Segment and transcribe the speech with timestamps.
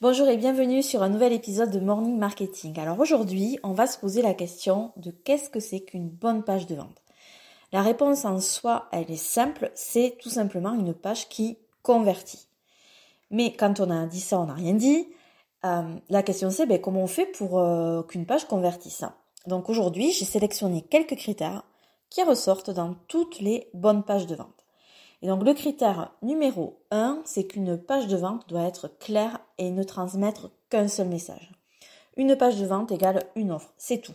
[0.00, 2.78] Bonjour et bienvenue sur un nouvel épisode de Morning Marketing.
[2.78, 6.68] Alors aujourd'hui, on va se poser la question de qu'est-ce que c'est qu'une bonne page
[6.68, 7.02] de vente?
[7.72, 12.46] La réponse en soi, elle est simple, c'est tout simplement une page qui convertit.
[13.32, 15.08] Mais quand on a dit ça, on n'a rien dit.
[15.64, 19.02] Euh, la question c'est ben, comment on fait pour euh, qu'une page convertisse?
[19.48, 21.64] Donc aujourd'hui, j'ai sélectionné quelques critères
[22.08, 24.57] qui ressortent dans toutes les bonnes pages de vente.
[25.22, 29.70] Et donc le critère numéro 1, c'est qu'une page de vente doit être claire et
[29.70, 31.50] ne transmettre qu'un seul message.
[32.16, 34.14] Une page de vente égale une offre, c'est tout.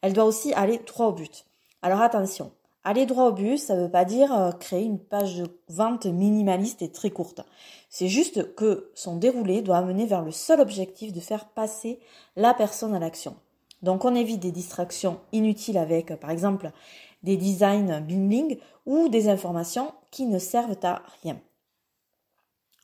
[0.00, 1.44] Elle doit aussi aller droit au but.
[1.80, 2.50] Alors attention,
[2.82, 6.06] aller droit au but, ça ne veut pas dire euh, créer une page de vente
[6.06, 7.42] minimaliste et très courte.
[7.88, 12.00] C'est juste que son déroulé doit amener vers le seul objectif de faire passer
[12.34, 13.36] la personne à l'action.
[13.82, 16.70] Donc on évite des distractions inutiles avec, par exemple,
[17.22, 21.40] des designs bling ou des informations qui ne servent à rien.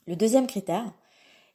[0.06, 0.84] Le deuxième critère,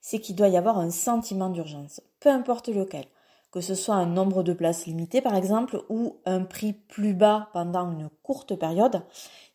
[0.02, 3.06] c'est qu'il doit y avoir un sentiment d'urgence, peu importe lequel,
[3.52, 7.50] que ce soit un nombre de places limité par exemple ou un prix plus bas
[7.54, 9.04] pendant une courte période,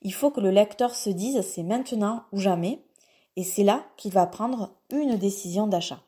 [0.02, 2.82] il faut que le lecteur se dise c'est maintenant ou jamais
[3.36, 6.00] et c'est là qu'il va prendre une décision d'achat.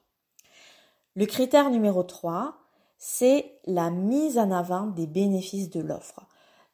[1.15, 2.60] Le critère numéro 3,
[3.03, 6.21] c'est la mise en avant des bénéfices de l'offre.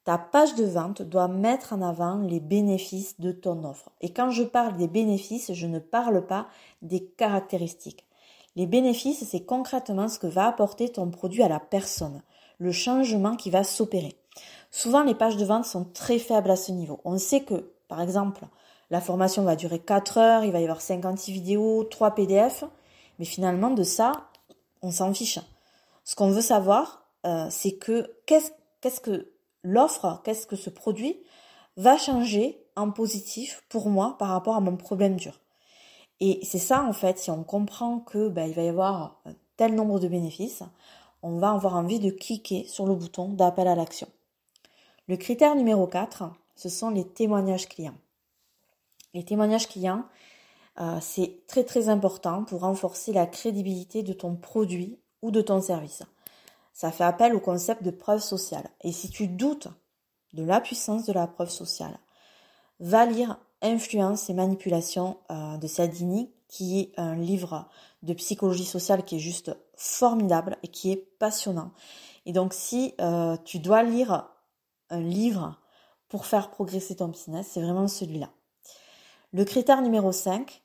[0.05, 3.91] Ta page de vente doit mettre en avant les bénéfices de ton offre.
[4.01, 6.49] Et quand je parle des bénéfices, je ne parle pas
[6.83, 8.05] des caractéristiques.
[8.57, 12.23] Les bénéfices, c'est concrètement ce que va apporter ton produit à la personne,
[12.59, 14.17] le changement qui va s'opérer.
[14.73, 17.01] Souvent, les pages de vente sont très faibles à ce niveau.
[17.05, 18.45] On sait que, par exemple,
[18.91, 22.65] la formation va durer 4 heures, il va y avoir 56 vidéos, 3 PDF,
[23.21, 24.13] mais finalement, de ça,
[24.83, 25.39] on s'en fiche.
[26.07, 29.33] Ce qu'on veut savoir, euh, c'est que qu'est-ce que
[29.65, 31.21] l'offre, qu'est-ce que ce produit
[31.77, 35.41] va changer en positif pour moi par rapport à mon problème dur.
[36.21, 39.21] Et c'est ça en fait, si on comprend que ben, il va y avoir
[39.57, 40.63] tel nombre de bénéfices,
[41.23, 44.07] on va avoir envie de cliquer sur le bouton d'appel à l'action.
[45.09, 47.99] Le critère numéro 4, ce sont les témoignages clients.
[49.13, 50.05] Les témoignages clients,
[50.81, 55.61] euh, c'est très très important pour renforcer la crédibilité de ton produit ou de ton
[55.61, 56.03] service.
[56.73, 58.69] Ça fait appel au concept de preuve sociale.
[58.83, 59.69] Et si tu doutes
[60.33, 61.99] de la puissance de la preuve sociale,
[62.81, 67.69] va lire Influence et manipulation euh, de Saldini, qui est un livre
[68.03, 71.73] de psychologie sociale qui est juste formidable et qui est passionnant.
[72.27, 74.29] Et donc si euh, tu dois lire
[74.91, 75.59] un livre
[76.09, 78.29] pour faire progresser ton business, c'est vraiment celui-là.
[79.33, 80.63] Le critère numéro 5,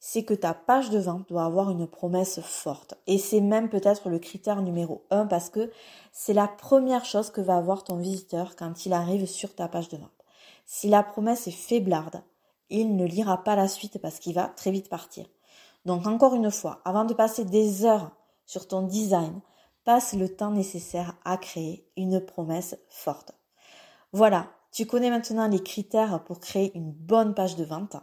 [0.00, 2.94] c'est que ta page de vente doit avoir une promesse forte.
[3.06, 5.70] Et c'est même peut-être le critère numéro un parce que
[6.12, 9.88] c'est la première chose que va avoir ton visiteur quand il arrive sur ta page
[9.88, 10.10] de vente.
[10.66, 12.22] Si la promesse est faiblarde,
[12.70, 15.26] il ne lira pas la suite parce qu'il va très vite partir.
[15.84, 18.10] Donc encore une fois, avant de passer des heures
[18.46, 19.40] sur ton design,
[19.84, 23.32] passe le temps nécessaire à créer une promesse forte.
[24.12, 27.96] Voilà, tu connais maintenant les critères pour créer une bonne page de vente.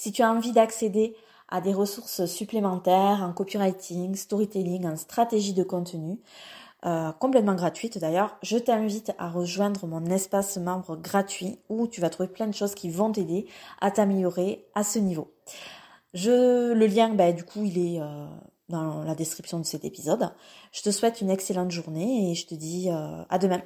[0.00, 1.14] Si tu as envie d'accéder
[1.50, 6.18] à des ressources supplémentaires en copywriting, storytelling, en stratégie de contenu,
[6.86, 12.08] euh, complètement gratuite d'ailleurs, je t'invite à rejoindre mon espace membre gratuit où tu vas
[12.08, 13.44] trouver plein de choses qui vont t'aider
[13.82, 15.34] à t'améliorer à ce niveau.
[16.14, 18.26] Je, le lien, bah, du coup, il est euh,
[18.70, 20.32] dans la description de cet épisode.
[20.72, 23.60] Je te souhaite une excellente journée et je te dis euh, à demain.